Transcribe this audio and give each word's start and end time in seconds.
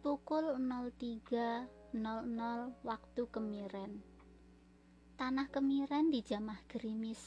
Pukul 0.00 0.56
03.00 0.56 1.92
waktu 2.88 3.22
Kemiren. 3.28 4.00
Tanah 5.20 5.52
Kemiren 5.52 6.08
dijamah 6.08 6.56
gerimis. 6.72 7.20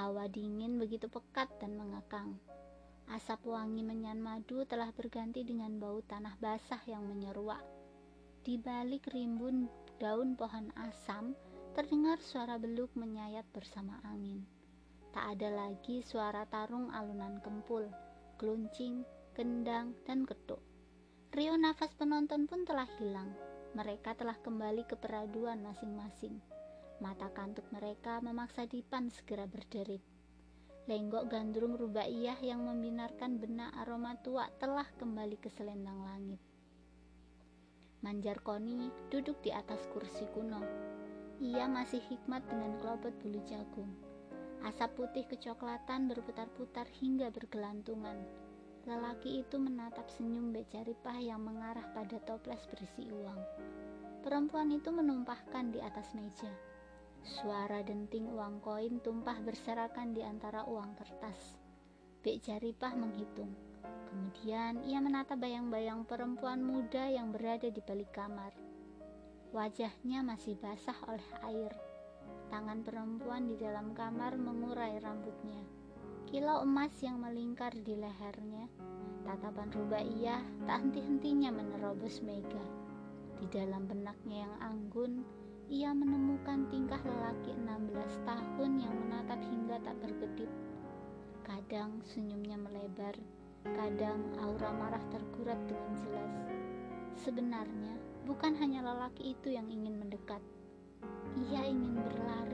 Hawa 0.00 0.24
dingin 0.32 0.80
begitu 0.80 1.12
pekat 1.12 1.52
dan 1.60 1.76
mengekang. 1.76 2.40
Asap 3.04 3.52
wangi 3.52 3.84
menyan 3.84 4.16
madu 4.16 4.64
telah 4.64 4.88
berganti 4.96 5.44
dengan 5.44 5.76
bau 5.76 6.00
tanah 6.00 6.40
basah 6.40 6.80
yang 6.88 7.04
menyeruak. 7.04 7.60
Di 8.48 8.56
balik 8.56 9.12
rimbun 9.12 9.68
daun 10.00 10.40
pohon 10.40 10.72
asam, 10.80 11.36
terdengar 11.76 12.16
suara 12.24 12.56
beluk 12.56 12.96
menyayat 12.96 13.44
bersama 13.52 14.00
angin. 14.08 14.48
Tak 15.12 15.36
ada 15.36 15.52
lagi 15.52 16.00
suara 16.00 16.48
tarung 16.48 16.88
alunan 16.96 17.44
kempul, 17.44 17.92
keluncing, 18.40 19.04
kendang, 19.36 19.92
dan 20.08 20.24
ketuk. 20.24 20.69
Rio 21.30 21.54
nafas 21.54 21.94
penonton 21.94 22.50
pun 22.50 22.66
telah 22.66 22.90
hilang. 22.98 23.30
Mereka 23.78 24.18
telah 24.18 24.34
kembali 24.42 24.82
ke 24.82 24.98
peraduan 24.98 25.62
masing-masing. 25.62 26.42
Mata 26.98 27.30
kantuk 27.30 27.62
mereka 27.70 28.18
memaksa 28.18 28.66
Dipan 28.66 29.14
segera 29.14 29.46
berderit. 29.46 30.02
Lenggok 30.90 31.30
gandrung 31.30 31.78
rubaiyah 31.78 32.34
yang 32.42 32.66
membinarkan 32.66 33.38
benak 33.38 33.70
aroma 33.78 34.18
tua 34.26 34.50
telah 34.58 34.90
kembali 34.98 35.38
ke 35.38 35.46
selendang 35.54 36.02
langit. 36.02 36.42
Manjar 38.02 38.42
Koni 38.42 38.90
duduk 39.06 39.38
di 39.38 39.54
atas 39.54 39.86
kursi 39.94 40.26
kuno. 40.34 40.66
Ia 41.38 41.70
masih 41.70 42.02
hikmat 42.10 42.42
dengan 42.50 42.74
kelopet 42.82 43.14
bulu 43.22 43.38
jagung. 43.46 43.94
Asap 44.66 44.98
putih 44.98 45.30
kecoklatan 45.30 46.10
berputar-putar 46.10 46.90
hingga 46.98 47.30
bergelantungan 47.30 48.49
Lelaki 48.88 49.44
itu 49.44 49.60
menatap 49.60 50.08
senyum 50.08 50.56
becaripah 50.56 51.20
yang 51.20 51.44
mengarah 51.44 51.84
pada 51.92 52.16
toples 52.24 52.64
berisi 52.72 53.12
uang. 53.12 53.40
Perempuan 54.24 54.72
itu 54.72 54.88
menumpahkan 54.88 55.68
di 55.68 55.84
atas 55.84 56.16
meja. 56.16 56.48
Suara 57.20 57.84
denting 57.84 58.32
uang 58.32 58.64
koin 58.64 59.04
tumpah 59.04 59.36
berserakan 59.44 60.16
di 60.16 60.24
antara 60.24 60.64
uang 60.64 60.96
kertas. 60.96 61.60
Bek 62.24 62.40
Jaripah 62.40 62.96
menghitung. 62.96 63.52
Kemudian 64.08 64.80
ia 64.88 65.00
menatap 65.00 65.36
bayang-bayang 65.36 66.08
perempuan 66.08 66.64
muda 66.64 67.04
yang 67.04 67.36
berada 67.36 67.68
di 67.68 67.80
balik 67.84 68.16
kamar. 68.16 68.56
Wajahnya 69.52 70.24
masih 70.24 70.56
basah 70.56 70.96
oleh 71.04 71.28
air. 71.44 71.72
Tangan 72.48 72.80
perempuan 72.80 73.44
di 73.44 73.60
dalam 73.60 73.92
kamar 73.92 74.40
mengurai 74.40 74.96
rambutnya 75.00 75.79
kilau 76.30 76.62
emas 76.62 76.94
yang 77.02 77.18
melingkar 77.18 77.74
di 77.74 77.98
lehernya. 77.98 78.70
Tatapan 79.26 79.66
Rubaiyah 79.74 80.42
tak 80.62 80.86
henti-hentinya 80.86 81.50
menerobos 81.50 82.22
Mega. 82.22 82.62
Di 83.42 83.50
dalam 83.50 83.90
benaknya 83.90 84.46
yang 84.46 84.54
anggun, 84.62 85.26
ia 85.66 85.90
menemukan 85.90 86.70
tingkah 86.70 87.02
lelaki 87.02 87.50
16 87.58 88.26
tahun 88.26 88.70
yang 88.78 88.94
menatap 88.94 89.42
hingga 89.42 89.82
tak 89.82 89.98
berkedip. 89.98 90.50
Kadang 91.42 91.98
senyumnya 92.06 92.54
melebar, 92.62 93.18
kadang 93.66 94.22
aura 94.38 94.70
marah 94.70 95.02
tergurat 95.10 95.58
dengan 95.66 95.92
jelas. 95.98 96.34
Sebenarnya, 97.26 97.98
bukan 98.22 98.54
hanya 98.54 98.86
lelaki 98.86 99.34
itu 99.34 99.50
yang 99.50 99.66
ingin 99.66 99.98
mendekat. 99.98 100.42
Ia 101.50 101.66
ingin 101.66 101.98
berlari, 102.02 102.49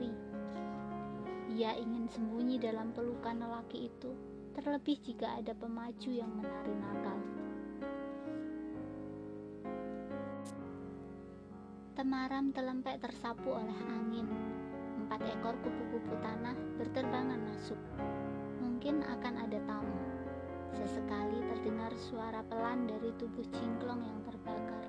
ia 1.57 1.73
ingin 1.73 2.05
sembunyi 2.05 2.61
dalam 2.61 2.93
pelukan 2.93 3.41
lelaki 3.41 3.89
itu, 3.89 4.13
terlebih 4.53 4.93
jika 5.01 5.41
ada 5.41 5.57
pemacu 5.57 6.13
yang 6.13 6.29
menari 6.37 6.69
nakal. 6.77 7.17
Temaram 11.97 12.53
telempek 12.53 13.01
tersapu 13.01 13.57
oleh 13.57 13.73
angin. 13.89 14.29
Empat 15.01 15.17
ekor 15.33 15.57
kupu-kupu 15.65 16.13
tanah 16.21 16.53
berterbangan 16.77 17.41
masuk. 17.41 17.81
Mungkin 18.61 19.01
akan 19.01 19.49
ada 19.49 19.57
tamu. 19.65 19.97
Sesekali 20.77 21.41
terdengar 21.41 21.89
suara 21.97 22.45
pelan 22.45 22.85
dari 22.85 23.09
tubuh 23.17 23.49
cingklong 23.49 24.05
yang 24.05 24.21
terbakar. 24.29 24.85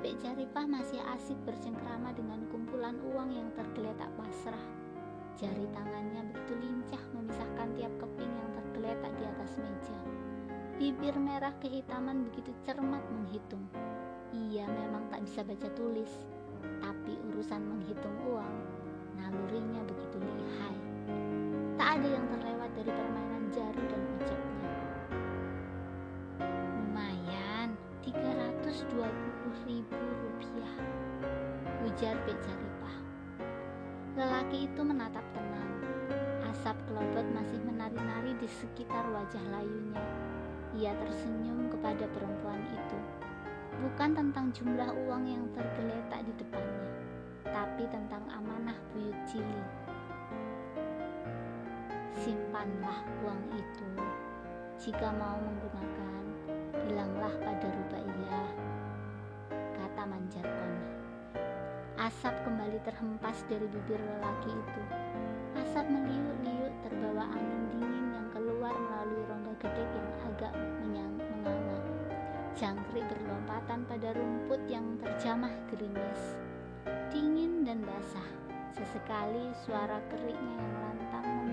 Bek 0.00 0.16
Jaripah 0.24 0.64
masih 0.64 1.04
asik 1.12 1.36
bercengkrama 1.44 2.16
dengan 2.16 2.40
kumpulan 2.48 2.96
uang 3.04 3.36
yang 3.36 3.52
tergeletak 3.52 4.08
pasrah 4.16 4.79
Jari 5.40 5.64
tangannya 5.72 6.20
begitu 6.28 6.52
lincah 6.60 7.00
memisahkan 7.16 7.72
tiap 7.72 7.88
keping 7.96 8.28
yang 8.28 8.50
tergeletak 8.60 9.08
di 9.16 9.24
atas 9.24 9.56
meja. 9.56 9.96
Bibir 10.76 11.16
merah 11.16 11.56
kehitaman 11.64 12.28
begitu 12.28 12.52
cermat 12.68 13.00
menghitung. 13.08 13.64
Ia 14.36 14.68
memang 14.68 15.08
tak 15.08 15.24
bisa 15.24 15.40
baca 15.40 15.64
tulis, 15.72 16.12
tapi 16.84 17.16
urusan 17.32 17.56
menghitung 17.56 18.12
uang, 18.28 18.56
nalurinya 19.16 19.80
begitu 19.88 20.20
lihai. 20.20 20.76
Tak 21.80 21.88
ada 21.96 22.08
yang 22.20 22.26
terlewat 22.36 22.70
dari 22.76 22.92
permainan 22.92 23.44
jari 23.48 23.84
dan 23.88 24.02
ucapnya. 24.20 24.72
Lumayan, 26.84 27.68
320 28.04 28.92
ribu 29.64 29.96
rupiah, 30.04 30.74
ujar 31.88 32.16
Bejar 32.28 32.60
Lelaki 34.18 34.66
itu 34.66 34.82
menatap 34.82 35.22
tenang. 35.30 35.70
Asap 36.50 36.74
kelopet 36.90 37.22
masih 37.30 37.62
menari-nari 37.62 38.34
di 38.42 38.48
sekitar 38.50 39.06
wajah 39.06 39.44
layunya. 39.54 40.02
Ia 40.74 40.90
tersenyum 40.98 41.70
kepada 41.70 42.10
perempuan 42.10 42.58
itu. 42.74 42.98
Bukan 43.78 44.18
tentang 44.18 44.50
jumlah 44.50 44.90
uang 45.06 45.24
yang 45.30 45.46
tergeletak 45.54 46.26
di 46.26 46.32
depannya, 46.42 46.90
tapi 47.54 47.86
tentang 47.86 48.26
amanah 48.34 48.74
buyut 48.90 49.14
cili. 49.30 49.62
Simpanlah 52.18 53.06
uang 53.22 53.42
itu. 53.54 53.88
Jika 54.74 55.06
mau 55.14 55.38
menggunakan, 55.38 56.22
bilanglah 56.82 57.34
pada 57.46 57.68
Rubaiyah, 57.70 58.50
kata 59.78 60.02
Manjarkoni. 60.02 60.84
Asap 62.00 62.32
kembali 62.48 62.80
terhempas 62.80 63.44
dari 63.44 63.68
bibir 63.68 64.00
lelaki 64.00 64.48
itu. 64.48 64.82
Asap 65.52 65.84
meliuk-liuk 65.84 66.72
terbawa 66.80 67.28
angin 67.28 67.76
dingin 67.76 68.16
yang 68.16 68.28
keluar 68.32 68.72
melalui 68.72 69.20
rongga 69.28 69.52
gedek 69.60 69.84
yang 69.92 70.10
agak 70.32 70.52
menganga. 70.80 71.28
Jangkrik 72.56 73.04
berlompatan 73.04 73.84
pada 73.84 74.16
rumput 74.16 74.64
yang 74.64 74.96
terjamah 75.04 75.52
gerimis. 75.68 76.40
Dingin 77.12 77.68
dan 77.68 77.84
basah. 77.84 78.28
Sesekali 78.72 79.52
suara 79.68 80.00
keriknya 80.08 80.56
yang 80.56 80.74
lantang 80.80 81.49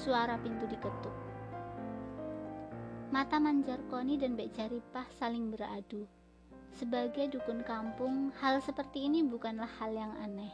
Suara 0.00 0.40
pintu 0.40 0.64
diketuk. 0.64 1.12
Mata 3.12 3.36
Manjarkoni 3.36 4.16
dan 4.16 4.32
Bek 4.32 4.56
Jaripah 4.56 5.04
saling 5.20 5.52
beradu. 5.52 6.08
Sebagai 6.72 7.28
dukun 7.36 7.60
kampung, 7.60 8.32
hal 8.40 8.64
seperti 8.64 9.12
ini 9.12 9.20
bukanlah 9.20 9.68
hal 9.76 9.92
yang 9.92 10.16
aneh. 10.24 10.48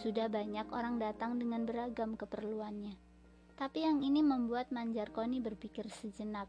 Sudah 0.00 0.32
banyak 0.32 0.72
orang 0.72 0.96
datang 0.96 1.36
dengan 1.36 1.68
beragam 1.68 2.16
keperluannya. 2.16 2.96
Tapi 3.60 3.84
yang 3.84 4.00
ini 4.00 4.24
membuat 4.24 4.72
Manjarkoni 4.72 5.44
berpikir 5.44 5.92
sejenak. 5.92 6.48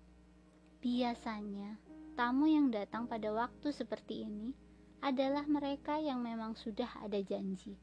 Biasanya, 0.80 1.76
tamu 2.16 2.48
yang 2.48 2.72
datang 2.72 3.04
pada 3.04 3.36
waktu 3.36 3.76
seperti 3.76 4.24
ini 4.24 4.56
adalah 5.04 5.44
mereka 5.44 6.00
yang 6.00 6.24
memang 6.24 6.56
sudah 6.56 7.04
ada 7.04 7.20
janji. 7.20 7.76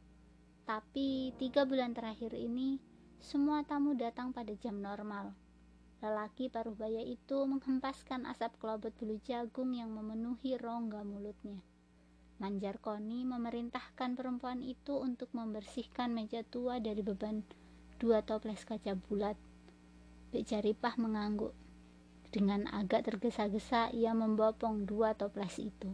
Tapi 0.65 1.37
tiga 1.37 1.69
bulan 1.69 1.93
terakhir 1.93 2.33
ini, 2.33 2.81
semua 3.21 3.61
tamu 3.69 3.93
datang 3.93 4.33
pada 4.33 4.57
jam 4.57 4.81
normal. 4.81 5.37
Lelaki 6.01 6.49
paruh 6.49 6.73
baya 6.73 7.05
itu 7.05 7.45
menghempaskan 7.45 8.25
asap 8.25 8.57
kelobot 8.57 8.97
bulu 8.97 9.21
jagung 9.21 9.77
yang 9.77 9.93
memenuhi 9.93 10.57
rongga 10.57 11.05
mulutnya. 11.05 11.61
Manjar 12.41 12.81
Koni 12.81 13.29
memerintahkan 13.29 14.17
perempuan 14.17 14.65
itu 14.65 14.97
untuk 14.97 15.29
membersihkan 15.37 16.17
meja 16.17 16.41
tua 16.41 16.81
dari 16.81 17.05
beban 17.05 17.45
dua 18.01 18.25
toples 18.25 18.65
kaca 18.65 18.97
bulat. 18.97 19.37
Bek 20.33 20.49
Jaripah 20.49 20.97
mengangguk. 20.97 21.53
Dengan 22.33 22.65
agak 22.73 23.05
tergesa-gesa 23.05 23.93
ia 23.93 24.17
membopong 24.17 24.89
dua 24.89 25.13
toples 25.13 25.61
itu. 25.61 25.93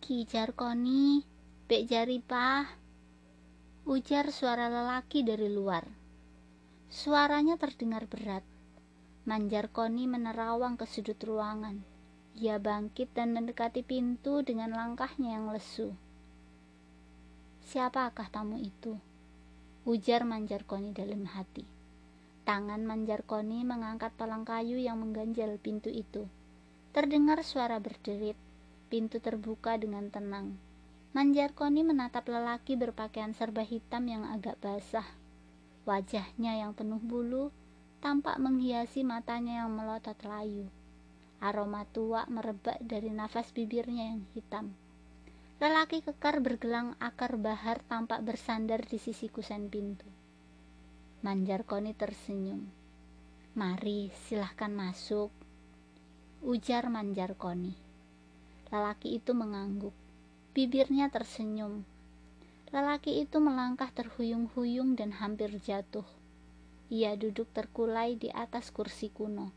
Ki 0.00 0.24
Jarkoni, 0.24 1.20
Bek 1.68 1.84
ujar 3.84 4.32
suara 4.32 4.72
lelaki 4.72 5.20
dari 5.28 5.52
luar. 5.52 5.84
Suaranya 6.88 7.60
terdengar 7.60 8.08
berat. 8.08 8.40
Manjar 9.28 9.68
Koni 9.68 10.08
menerawang 10.08 10.80
ke 10.80 10.88
sudut 10.88 11.20
ruangan. 11.20 11.84
Ia 12.32 12.56
bangkit 12.56 13.12
dan 13.12 13.36
mendekati 13.36 13.84
pintu 13.84 14.40
dengan 14.40 14.72
langkahnya 14.72 15.36
yang 15.36 15.52
lesu. 15.52 15.92
Siapakah 17.60 18.32
tamu 18.32 18.56
itu? 18.56 18.96
Ujar 19.84 20.24
Manjarkoni 20.24 20.96
dalam 20.96 21.28
hati. 21.28 21.68
Tangan 22.48 22.88
Manjarkoni 22.88 23.68
mengangkat 23.68 24.16
palang 24.16 24.48
kayu 24.48 24.80
yang 24.80 24.96
mengganjal 24.96 25.60
pintu 25.60 25.92
itu. 25.92 26.24
Terdengar 26.96 27.44
suara 27.44 27.76
berderit. 27.76 28.40
Pintu 28.88 29.20
terbuka 29.20 29.76
dengan 29.76 30.08
tenang. 30.08 30.56
Manjarkoni 31.14 31.86
menatap 31.86 32.26
lelaki 32.26 32.74
berpakaian 32.74 33.30
serba 33.38 33.62
hitam 33.62 34.02
yang 34.10 34.26
agak 34.26 34.58
basah. 34.58 35.06
Wajahnya 35.86 36.58
yang 36.58 36.74
penuh 36.74 36.98
bulu 36.98 37.54
tampak 38.02 38.34
menghiasi 38.42 39.06
matanya 39.06 39.62
yang 39.62 39.70
melotot 39.70 40.18
layu. 40.26 40.66
Aroma 41.38 41.86
tua 41.86 42.26
merebak 42.26 42.82
dari 42.82 43.14
nafas 43.14 43.54
bibirnya 43.54 44.10
yang 44.10 44.26
hitam. 44.34 44.74
Lelaki 45.62 46.02
kekar 46.02 46.42
bergelang 46.42 46.98
akar 46.98 47.38
bahar 47.38 47.78
tampak 47.86 48.18
bersandar 48.26 48.82
di 48.82 48.98
sisi 48.98 49.30
kusen 49.30 49.70
pintu. 49.70 50.10
Manjarkoni 51.22 51.94
tersenyum. 51.94 52.66
Mari, 53.54 54.10
silahkan 54.26 54.74
masuk. 54.74 55.30
Ujar 56.42 56.90
Manjarkoni. 56.90 57.70
Lelaki 58.74 59.22
itu 59.22 59.30
mengangguk. 59.30 60.03
Bibirnya 60.54 61.10
tersenyum. 61.10 61.82
Lelaki 62.70 63.26
itu 63.26 63.42
melangkah 63.42 63.90
terhuyung-huyung 63.90 64.94
dan 64.94 65.10
hampir 65.18 65.50
jatuh. 65.58 66.06
Ia 66.94 67.18
duduk 67.18 67.50
terkulai 67.50 68.14
di 68.14 68.30
atas 68.30 68.70
kursi 68.70 69.10
kuno. 69.10 69.50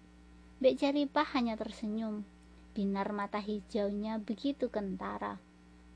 Bek 0.58 0.82
Jaripah 0.82 1.38
hanya 1.38 1.54
tersenyum. 1.54 2.26
Binar 2.74 3.14
mata 3.14 3.38
hijaunya 3.38 4.18
begitu 4.18 4.74
kentara 4.74 5.38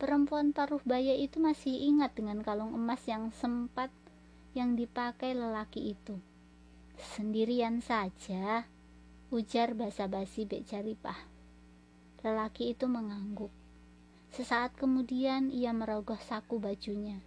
Perempuan 0.02 0.50
paruh 0.50 0.82
baya 0.82 1.14
itu 1.14 1.38
masih 1.38 1.78
ingat 1.78 2.18
dengan 2.18 2.42
kalung 2.42 2.74
emas 2.74 3.06
yang 3.06 3.30
sempat 3.30 3.94
yang 4.58 4.74
dipakai 4.74 5.38
lelaki 5.38 5.94
itu. 5.94 6.18
Sendirian 6.98 7.86
saja, 7.86 8.66
ujar 9.30 9.78
basa-basi 9.78 10.50
Bek 10.50 10.66
Jaripah. 10.66 11.22
Lelaki 12.26 12.74
itu 12.74 12.90
mengangguk. 12.90 13.61
Sesaat 14.32 14.80
kemudian 14.80 15.52
ia 15.52 15.76
merogoh 15.76 16.20
saku 16.20 16.56
bajunya. 16.56 17.20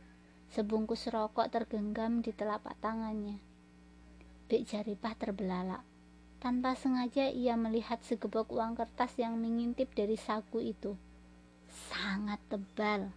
Sebungkus 0.49 1.05
rokok 1.12 1.53
tergenggam 1.53 2.25
di 2.25 2.33
telapak 2.33 2.81
tangannya. 2.81 3.37
Bek 4.49 4.65
Jaripah 4.65 5.12
terbelalak. 5.12 5.85
Tanpa 6.41 6.73
sengaja 6.77 7.29
ia 7.29 7.56
melihat 7.61 8.01
segebok 8.05 8.53
uang 8.53 8.77
kertas 8.77 9.17
yang 9.21 9.37
mengintip 9.37 9.93
dari 9.93 10.17
saku 10.17 10.61
itu 10.61 10.97
sangat 11.91 12.41
tebal. 12.49 13.11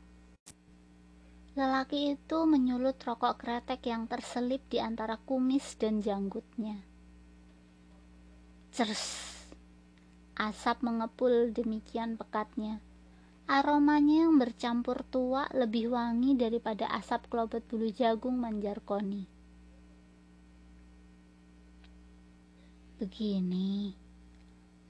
Lelaki 1.57 2.13
itu 2.13 2.37
menyulut 2.45 3.01
rokok 3.01 3.41
kretek 3.41 3.89
yang 3.89 4.05
terselip 4.05 4.61
di 4.69 4.77
antara 4.77 5.17
kumis 5.17 5.73
dan 5.79 6.05
janggutnya. 6.05 6.85
Cers. 8.69 9.25
Asap 10.37 10.85
mengepul 10.85 11.49
demikian 11.49 12.13
pekatnya. 12.13 12.77
Aromanya 13.47 14.27
yang 14.27 14.35
bercampur 14.35 15.07
tua 15.07 15.47
lebih 15.55 15.95
wangi 15.95 16.35
daripada 16.35 16.83
asap 16.99 17.31
kelobet 17.31 17.63
bulu 17.63 17.87
jagung 17.87 18.35
manjar 18.35 18.83
koni. 18.83 19.23
Begini, 22.99 23.95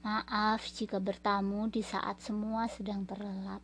maaf 0.02 0.66
jika 0.74 0.98
bertamu 0.98 1.70
di 1.70 1.86
saat 1.86 2.18
semua 2.18 2.66
sedang 2.66 3.06
terlelap. 3.06 3.62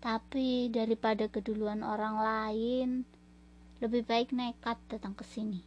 Tapi 0.00 0.72
daripada 0.72 1.28
keduluan 1.28 1.84
orang 1.84 2.16
lain, 2.16 2.88
lebih 3.84 4.08
baik 4.08 4.32
nekat 4.32 4.80
datang 4.88 5.12
ke 5.12 5.20
sini. 5.20 5.60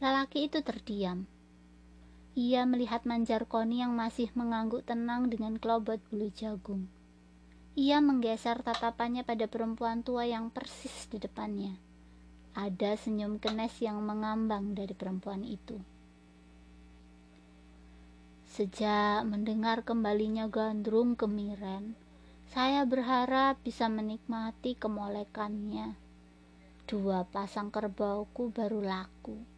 Lelaki 0.00 0.48
itu 0.48 0.64
terdiam. 0.64 1.33
Ia 2.34 2.66
melihat 2.66 3.06
Manjarkoni 3.06 3.78
yang 3.78 3.94
masih 3.94 4.26
mengangguk 4.34 4.82
tenang 4.82 5.30
dengan 5.30 5.54
kelobot 5.54 6.02
bulu 6.10 6.34
jagung. 6.34 6.90
Ia 7.78 8.02
menggeser 8.02 8.58
tatapannya 8.66 9.22
pada 9.22 9.46
perempuan 9.46 10.02
tua 10.02 10.26
yang 10.26 10.50
persis 10.50 11.06
di 11.06 11.22
depannya. 11.22 11.78
Ada 12.58 12.98
senyum 12.98 13.38
kenes 13.38 13.78
yang 13.78 14.02
mengambang 14.02 14.74
dari 14.74 14.94
perempuan 14.98 15.46
itu. 15.46 15.78
Sejak 18.50 19.22
mendengar 19.26 19.86
kembalinya 19.86 20.50
gandrung 20.50 21.14
ke 21.14 21.30
Miren, 21.30 21.94
saya 22.50 22.82
berharap 22.82 23.62
bisa 23.62 23.86
menikmati 23.86 24.74
kemolekannya. 24.74 25.94
Dua 26.86 27.26
pasang 27.26 27.70
kerbauku 27.70 28.50
baru 28.54 28.82
laku. 28.82 29.53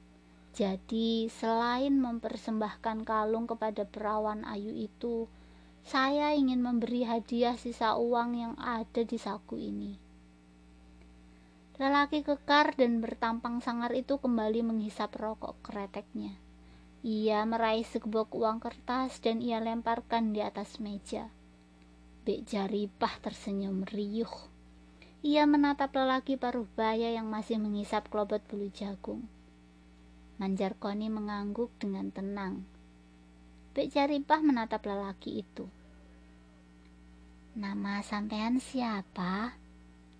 Jadi, 0.57 1.29
selain 1.29 2.01
mempersembahkan 2.01 3.05
kalung 3.05 3.45
kepada 3.45 3.85
perawan 3.85 4.41
ayu 4.49 4.73
itu, 4.73 5.29
saya 5.85 6.33
ingin 6.33 6.65
memberi 6.65 7.05
hadiah 7.05 7.61
sisa 7.61 8.01
uang 8.01 8.41
yang 8.41 8.55
ada 8.57 9.05
di 9.05 9.21
saku 9.21 9.61
ini. 9.61 10.01
Lelaki 11.77 12.25
kekar 12.25 12.73
dan 12.73 13.05
bertampang 13.05 13.61
sangar 13.61 13.93
itu 13.93 14.17
kembali 14.17 14.65
menghisap 14.65 15.13
rokok 15.21 15.61
kreteknya. 15.61 16.33
Ia 17.05 17.45
meraih 17.45 17.85
segebok 17.85 18.33
uang 18.33 18.57
kertas 18.57 19.21
dan 19.21 19.45
ia 19.45 19.61
lemparkan 19.61 20.33
di 20.33 20.41
atas 20.41 20.81
meja. 20.81 21.29
Bek 22.25 22.49
Jaripah 22.49 23.13
tersenyum 23.21 23.85
riuh. 23.85 24.33
Ia 25.21 25.45
menatap 25.45 25.93
lelaki 25.93 26.41
paruh 26.41 26.65
baya 26.81 27.13
yang 27.13 27.29
masih 27.29 27.61
mengisap 27.61 28.09
kelobot 28.09 28.41
bulu 28.49 28.73
jagung. 28.73 29.29
Manjarkoni 30.37 31.09
mengangguk 31.09 31.73
dengan 31.81 32.13
tenang. 32.13 32.69
Bek 33.73 33.89
Jaripah 33.89 34.45
menatap 34.45 34.85
lelaki 34.85 35.41
itu. 35.41 35.65
Nama 37.57 38.05
sampean 38.05 38.61
siapa? 38.61 39.57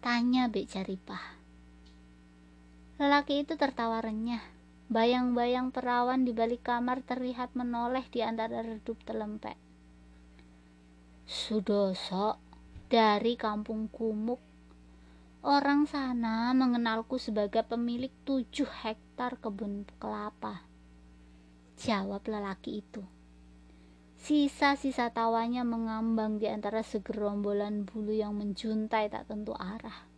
Tanya 0.01 0.49
Bek 0.49 0.73
Jaripah. 0.73 1.37
Lelaki 2.97 3.45
itu 3.45 3.61
tertawa 3.61 4.01
renyah. 4.01 4.41
Bayang-bayang 4.89 5.69
perawan 5.69 6.25
di 6.25 6.33
balik 6.33 6.65
kamar 6.65 7.05
terlihat 7.05 7.53
menoleh 7.53 8.09
di 8.09 8.25
antara 8.25 8.65
redup 8.65 8.97
telempek. 9.05 9.61
Sudoso 11.29 12.41
dari 12.89 13.37
kampung 13.37 13.93
Kumuk. 13.93 14.56
Orang 15.47 15.87
sana 15.87 16.51
mengenalku 16.59 17.23
sebagai 17.23 17.63
pemilik 17.63 18.11
tujuh 18.27 18.67
hektar 18.67 19.39
kebun 19.39 19.87
kelapa. 20.03 20.67
Jawab 21.79 22.27
lelaki 22.27 22.83
itu. 22.83 23.07
Sisa-sisa 24.19 25.07
tawanya 25.15 25.63
mengambang 25.63 26.43
di 26.43 26.51
antara 26.51 26.83
segerombolan 26.83 27.87
bulu 27.87 28.11
yang 28.11 28.35
menjuntai 28.35 29.07
tak 29.07 29.31
tentu 29.31 29.55
arah. 29.55 30.11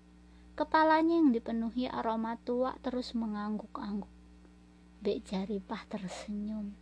Kepalanya 0.57 1.21
yang 1.21 1.29
dipenuhi 1.29 1.93
aroma 1.93 2.41
tua 2.41 2.73
terus 2.81 3.13
mengangguk-angguk. 3.13 4.09
Bek 5.05 5.29
Jaripah 5.29 5.85
tersenyum. 5.93 6.73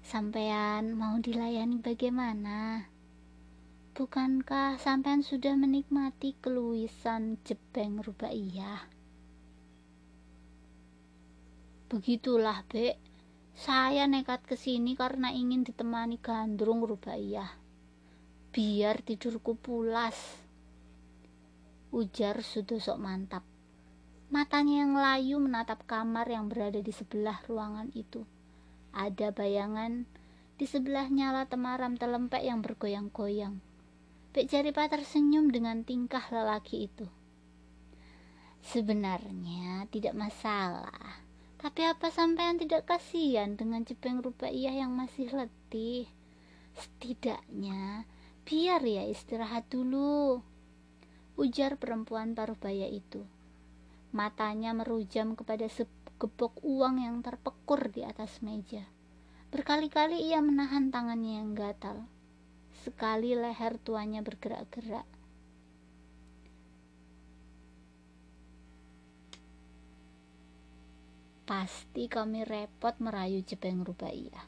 Sampean 0.00 0.96
mau 0.96 1.20
dilayani 1.20 1.76
bagaimana? 1.76 2.88
Bukankah 4.00 4.80
sampean 4.80 5.20
sudah 5.20 5.52
menikmati 5.60 6.32
keluisan 6.40 7.36
jebeng 7.44 8.00
rubaiyah? 8.00 8.88
Begitulah, 11.92 12.64
Bek. 12.64 12.96
Saya 13.52 14.08
nekat 14.08 14.40
ke 14.48 14.56
sini 14.56 14.96
karena 14.96 15.36
ingin 15.36 15.68
ditemani 15.68 16.16
gandrung 16.16 16.80
rubaiyah. 16.80 17.52
Biar 18.56 19.04
tidurku 19.04 19.60
pulas. 19.60 20.16
Ujar 21.92 22.40
Sudosok 22.40 22.96
mantap. 22.96 23.44
Matanya 24.32 24.80
yang 24.80 24.96
layu 24.96 25.36
menatap 25.44 25.84
kamar 25.84 26.24
yang 26.24 26.48
berada 26.48 26.80
di 26.80 26.92
sebelah 26.96 27.44
ruangan 27.44 27.92
itu. 27.92 28.24
Ada 28.96 29.36
bayangan 29.36 30.08
di 30.56 30.64
sebelah 30.64 31.12
nyala 31.12 31.52
temaram 31.52 32.00
telempek 32.00 32.40
yang 32.40 32.64
bergoyang-goyang. 32.64 33.60
Bek 34.30 34.46
Jaripa 34.46 34.86
tersenyum 34.86 35.50
dengan 35.50 35.82
tingkah 35.82 36.22
lelaki 36.30 36.86
itu. 36.86 37.10
Sebenarnya 38.62 39.90
tidak 39.90 40.14
masalah. 40.14 41.26
Tapi 41.58 41.82
apa 41.82 42.14
sampean 42.14 42.54
tidak 42.54 42.86
kasihan 42.86 43.58
dengan 43.58 43.82
Jepeng 43.82 44.22
Rubaiyah 44.22 44.86
yang 44.86 44.94
masih 44.94 45.34
letih? 45.34 46.06
Setidaknya 46.78 48.06
biar 48.46 48.78
ya 48.86 49.02
istirahat 49.10 49.66
dulu. 49.66 50.46
Ujar 51.34 51.74
perempuan 51.74 52.38
paruh 52.38 52.54
baya 52.54 52.86
itu. 52.86 53.26
Matanya 54.14 54.70
merujam 54.78 55.34
kepada 55.34 55.66
segepok 55.66 56.62
uang 56.62 57.02
yang 57.02 57.18
terpekur 57.18 57.90
di 57.90 58.06
atas 58.06 58.38
meja. 58.46 58.86
Berkali-kali 59.50 60.22
ia 60.22 60.38
menahan 60.38 60.94
tangannya 60.94 61.42
yang 61.42 61.58
gatal. 61.58 62.06
Sekali 62.80 63.36
leher 63.36 63.76
tuanya 63.80 64.24
bergerak-gerak. 64.24 65.04
Pasti 71.44 72.06
kami 72.06 72.46
repot 72.46 72.94
merayu 73.02 73.42
Jepeng 73.42 73.82
Rubaiyah. 73.82 74.46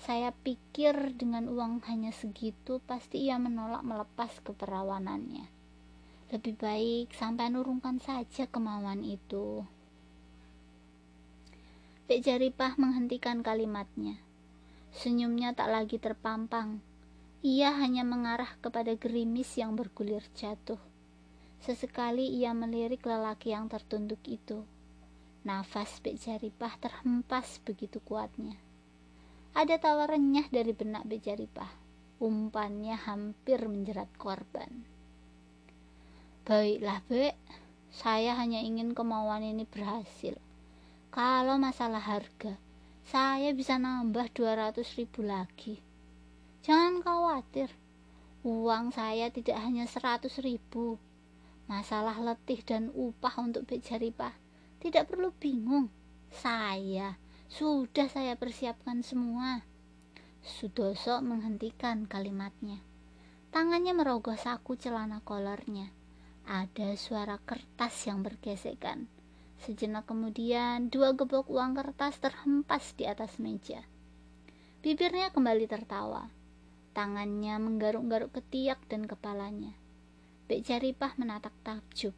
Saya 0.00 0.34
pikir 0.34 1.14
dengan 1.14 1.46
uang 1.46 1.86
hanya 1.86 2.10
segitu 2.10 2.82
pasti 2.82 3.30
ia 3.30 3.38
menolak 3.38 3.86
melepas 3.86 4.42
keperawanannya. 4.42 5.46
Lebih 6.34 6.58
baik 6.58 7.14
sampai 7.14 7.54
nurungkan 7.54 8.02
saja 8.02 8.50
kemauan 8.50 9.06
itu. 9.06 9.62
Bek 12.10 12.26
Jaripah 12.26 12.74
menghentikan 12.74 13.46
kalimatnya. 13.46 14.18
Senyumnya 14.90 15.54
tak 15.54 15.70
lagi 15.70 16.02
terpampang. 16.02 16.82
Ia 17.40 17.72
hanya 17.72 18.04
mengarah 18.04 18.52
kepada 18.60 18.92
gerimis 19.00 19.56
yang 19.56 19.72
bergulir 19.72 20.20
jatuh. 20.36 20.76
Sesekali 21.64 22.28
ia 22.36 22.52
melirik 22.52 23.00
lelaki 23.08 23.56
yang 23.56 23.64
tertunduk 23.64 24.20
itu. 24.28 24.68
Nafas 25.48 26.04
Bek 26.04 26.20
Jaripah 26.20 26.76
terhempas 26.76 27.64
begitu 27.64 27.96
kuatnya. 28.04 28.60
Ada 29.56 29.80
tawa 29.80 30.04
renyah 30.04 30.52
dari 30.52 30.76
benak 30.76 31.08
Bek 31.08 31.24
Jaripah. 31.24 31.72
Umpannya 32.20 33.00
hampir 33.08 33.64
menjerat 33.64 34.12
korban. 34.20 34.84
Baiklah, 36.44 37.00
Bek. 37.08 37.40
Saya 37.88 38.36
hanya 38.36 38.60
ingin 38.60 38.92
kemauan 38.92 39.40
ini 39.40 39.64
berhasil. 39.64 40.36
Kalau 41.08 41.56
masalah 41.56 42.04
harga, 42.04 42.60
saya 43.08 43.56
bisa 43.56 43.80
nambah 43.80 44.28
200 44.36 44.84
ribu 45.00 45.24
lagi. 45.24 45.80
Jangan 46.60 47.00
khawatir, 47.00 47.72
uang 48.44 48.92
saya 48.92 49.32
tidak 49.32 49.56
hanya 49.64 49.88
100 49.88 50.28
ribu. 50.44 51.00
Masalah 51.64 52.20
letih 52.20 52.60
dan 52.60 52.92
upah 52.92 53.40
untuk 53.40 53.64
Bek 53.64 53.80
Jaripah 53.80 54.36
tidak 54.76 55.08
perlu 55.08 55.32
bingung. 55.40 55.88
Saya 56.28 57.16
sudah 57.48 58.12
saya 58.12 58.36
persiapkan 58.36 59.00
semua. 59.00 59.64
Sudoso 60.44 61.24
menghentikan 61.24 62.04
kalimatnya. 62.04 62.84
Tangannya 63.48 63.96
merogoh 63.96 64.36
saku 64.36 64.76
celana 64.76 65.24
kolornya. 65.24 65.88
Ada 66.44 66.92
suara 67.00 67.40
kertas 67.40 68.04
yang 68.04 68.20
bergesekan. 68.20 69.08
Sejenak 69.64 70.04
kemudian, 70.04 70.92
dua 70.92 71.16
gebok 71.16 71.48
uang 71.48 71.72
kertas 71.72 72.20
terhempas 72.20 72.92
di 73.00 73.08
atas 73.08 73.40
meja. 73.40 73.80
Bibirnya 74.84 75.32
kembali 75.32 75.64
tertawa. 75.64 76.39
Tangannya 76.90 77.54
menggaruk-garuk 77.62 78.34
ketiak 78.34 78.82
dan 78.90 79.06
kepalanya. 79.06 79.70
Bek 80.50 80.66
Jaripah 80.66 81.14
menatap 81.14 81.54
takjub. 81.62 82.14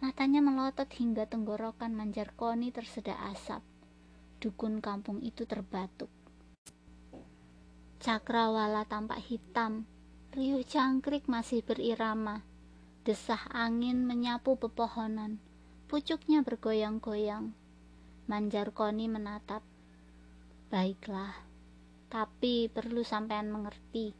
Matanya 0.00 0.40
melotot 0.40 0.88
hingga 0.96 1.28
tenggorokan 1.28 1.92
manjar 1.92 2.32
koni 2.32 2.72
tersedak 2.72 3.20
asap. 3.32 3.60
Dukun 4.40 4.80
kampung 4.84 5.20
itu 5.20 5.44
terbatuk. 5.44 6.08
Cakrawala 8.00 8.84
tampak 8.84 9.20
hitam. 9.24 9.88
Riuh 10.36 10.60
cangkrik 10.64 11.28
masih 11.32 11.64
berirama. 11.64 12.44
Desah 13.08 13.40
angin 13.54 14.04
menyapu 14.04 14.60
pepohonan. 14.60 15.40
Pucuknya 15.88 16.44
bergoyang-goyang. 16.44 17.56
Manjar 18.28 18.74
koni 18.74 19.06
menatap. 19.06 19.62
Baiklah, 20.66 21.45
tapi 22.06 22.70
perlu 22.70 23.02
sampean 23.02 23.50
mengerti. 23.50 24.14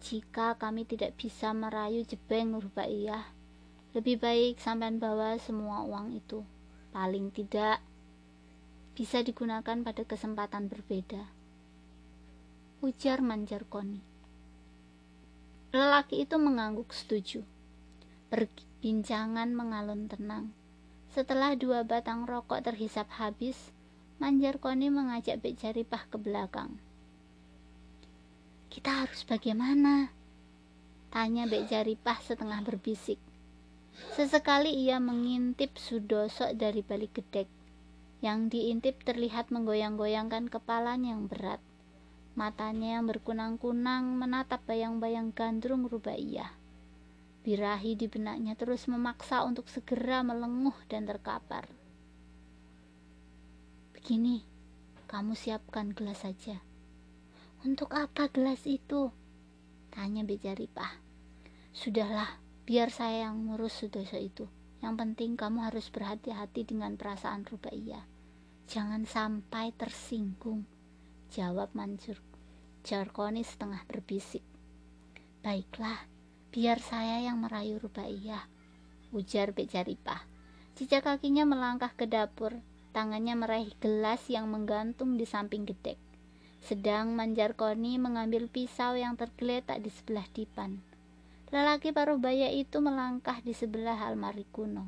Jika 0.00 0.56
kami 0.56 0.88
tidak 0.88 1.20
bisa 1.20 1.52
merayu 1.52 2.08
jebeng 2.08 2.56
Rubaiyah, 2.56 3.36
lebih 3.92 4.16
baik 4.16 4.56
sampean 4.56 4.96
bawa 4.96 5.36
semua 5.36 5.84
uang 5.84 6.16
itu. 6.16 6.40
Paling 6.90 7.30
tidak 7.30 7.84
bisa 8.96 9.20
digunakan 9.20 9.80
pada 9.84 10.02
kesempatan 10.02 10.66
berbeda. 10.66 11.28
Ujar 12.80 13.20
Manjar 13.20 13.68
Koni. 13.68 14.00
Lelaki 15.70 16.26
itu 16.26 16.34
mengangguk 16.40 16.90
setuju. 16.90 17.46
Perbincangan 18.32 19.54
mengalun 19.54 20.10
tenang. 20.10 20.50
Setelah 21.10 21.54
dua 21.54 21.84
batang 21.84 22.26
rokok 22.26 22.64
terhisap 22.64 23.06
habis, 23.20 23.70
Manjar 24.16 24.58
Koni 24.58 24.88
mengajak 24.88 25.44
Bek 25.44 25.58
Jaripah 25.60 26.08
ke 26.10 26.16
belakang. 26.18 26.80
Kita 28.70 29.02
harus 29.02 29.26
bagaimana? 29.26 30.14
Tanya 31.10 31.50
Bek 31.50 31.66
Jaripah 31.66 32.22
setengah 32.22 32.62
berbisik. 32.62 33.18
Sesekali 34.14 34.70
ia 34.70 35.02
mengintip 35.02 35.74
Sudoso 35.74 36.46
dari 36.54 36.78
balik 36.86 37.18
gedek. 37.18 37.50
Yang 38.22 38.54
diintip 38.54 39.02
terlihat 39.02 39.50
menggoyang-goyangkan 39.50 40.46
kepalanya 40.46 41.18
yang 41.18 41.26
berat. 41.26 41.58
Matanya 42.38 43.02
yang 43.02 43.10
berkunang-kunang 43.10 44.14
menatap 44.14 44.62
bayang-bayang 44.70 45.34
gandrung 45.34 45.90
rubaiyah. 45.90 46.54
Birahi 47.42 47.98
di 47.98 48.06
benaknya 48.06 48.54
terus 48.54 48.86
memaksa 48.86 49.42
untuk 49.42 49.66
segera 49.66 50.22
melenguh 50.22 50.78
dan 50.86 51.10
terkapar. 51.10 51.66
Begini, 53.98 54.46
kamu 55.10 55.34
siapkan 55.34 55.90
gelas 55.90 56.22
saja. 56.22 56.69
Untuk 57.60 57.92
apa 57.92 58.32
gelas 58.32 58.64
itu? 58.64 59.12
Tanya 59.92 60.24
Bejaripah. 60.24 60.96
Sudahlah, 61.76 62.40
biar 62.64 62.88
saya 62.88 63.28
yang 63.28 63.46
ngurus 63.46 63.84
Sudoso 63.84 64.16
itu. 64.16 64.48
Yang 64.80 64.94
penting 64.96 65.36
kamu 65.36 65.68
harus 65.68 65.92
berhati-hati 65.92 66.64
dengan 66.64 66.96
perasaan 66.96 67.44
Rubaiyah. 67.44 68.08
Jangan 68.64 69.04
sampai 69.04 69.76
tersinggung 69.76 70.64
jawab 71.28 71.68
Mansur 71.76 72.16
Jarkoni 72.80 73.44
setengah 73.44 73.84
berbisik. 73.84 74.42
Baiklah 75.44 76.08
biar 76.50 76.82
saya 76.82 77.22
yang 77.22 77.38
merayu 77.46 77.78
Rubaiyah 77.78 78.42
ujar 79.14 79.54
Bejaripah 79.54 80.26
Cicak 80.74 81.06
kakinya 81.06 81.46
melangkah 81.46 81.94
ke 81.94 82.10
dapur 82.10 82.58
tangannya 82.90 83.38
meraih 83.38 83.70
gelas 83.78 84.26
yang 84.26 84.50
menggantung 84.50 85.14
di 85.14 85.22
samping 85.22 85.62
gedek 85.62 86.09
sedang 86.60 87.16
Manjarkoni 87.16 87.96
mengambil 87.96 88.46
pisau 88.46 88.96
yang 88.96 89.16
tergeletak 89.16 89.80
di 89.80 89.90
sebelah 89.92 90.28
dipan 90.30 90.80
Lelaki 91.50 91.90
paruh 91.90 92.14
baya 92.14 92.46
itu 92.46 92.78
melangkah 92.78 93.42
di 93.42 93.50
sebelah 93.50 93.98
almari 93.98 94.46
kuno. 94.54 94.86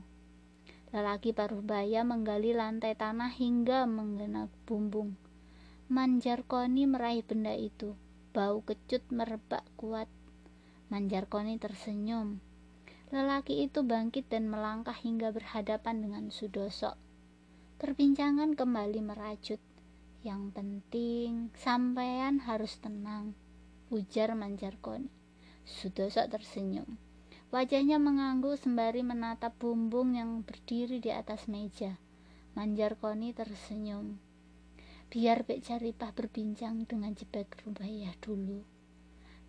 Lelaki 0.95 1.35
paruh 1.35 1.59
baya 1.59 2.07
menggali 2.07 2.55
lantai 2.55 2.95
tanah 2.95 3.35
hingga 3.35 3.83
menggenap 3.91 4.47
bumbung. 4.63 5.19
Manjarkoni 5.91 6.87
meraih 6.87 7.27
benda 7.27 7.51
itu. 7.59 7.99
Bau 8.31 8.63
kecut 8.63 9.03
merebak 9.11 9.67
kuat. 9.75 10.07
Manjarkoni 10.87 11.59
tersenyum. 11.59 12.39
Lelaki 13.11 13.67
itu 13.67 13.83
bangkit 13.83 14.31
dan 14.31 14.47
melangkah 14.47 14.95
hingga 14.95 15.35
berhadapan 15.35 15.99
dengan 15.99 16.25
Sudoso. 16.31 16.95
Perbincangan 17.83 18.55
kembali 18.55 19.03
merajut. 19.03 19.59
Yang 20.23 20.55
penting, 20.55 21.51
sampean 21.59 22.39
harus 22.47 22.79
tenang, 22.79 23.35
ujar 23.91 24.39
Manjarkoni. 24.39 25.11
Sudoso 25.67 26.23
tersenyum. 26.27 26.99
Wajahnya 27.53 28.01
mengangguk 28.01 28.57
sembari 28.57 29.05
menatap 29.05 29.55
bumbung 29.61 30.17
yang 30.17 30.41
berdiri 30.41 31.05
di 31.05 31.13
atas 31.13 31.47
meja. 31.53 32.01
Manjar 32.57 32.97
Koni 32.97 33.37
tersenyum. 33.37 34.17
Biar 35.13 35.45
Bek 35.45 35.61
Jaripah 35.61 36.17
berbincang 36.17 36.89
dengan 36.89 37.13
Jebek 37.13 37.61
Rubaiyah 37.61 38.17
dulu. 38.25 38.65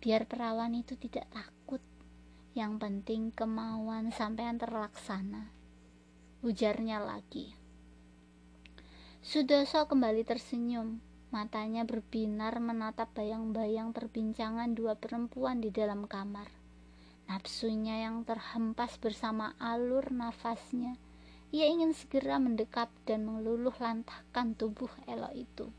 Biar 0.04 0.28
perawan 0.28 0.76
itu 0.76 1.00
tidak 1.00 1.32
takut. 1.32 1.80
Yang 2.52 2.76
penting 2.76 3.32
kemauan 3.32 4.12
sampean 4.12 4.60
terlaksana. 4.60 5.48
Ujarnya 6.44 7.00
lagi. 7.00 7.56
Sudoso 9.24 9.88
kembali 9.88 10.20
tersenyum 10.20 11.00
Matanya 11.32 11.88
berbinar 11.88 12.60
menatap 12.60 13.08
bayang-bayang 13.16 13.96
perbincangan 13.96 14.76
dua 14.76 15.00
perempuan 15.00 15.64
di 15.64 15.72
dalam 15.72 16.04
kamar. 16.04 16.52
Nafsunya 17.32 18.04
yang 18.04 18.28
terhempas 18.28 19.00
bersama 19.00 19.56
alur 19.56 20.12
nafasnya. 20.12 21.00
Ia 21.56 21.72
ingin 21.72 21.96
segera 21.96 22.36
mendekat 22.36 22.92
dan 23.08 23.24
meluluh 23.24 23.72
lantahkan 23.80 24.52
tubuh 24.60 24.92
elok 25.08 25.32
itu. 25.32 25.72